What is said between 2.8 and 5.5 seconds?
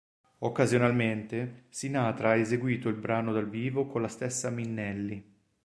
il brano dal vivo con la stessa Minnelli.